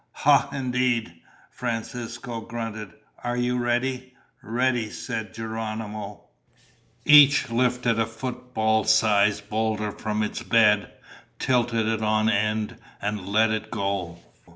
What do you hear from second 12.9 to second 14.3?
and let it go.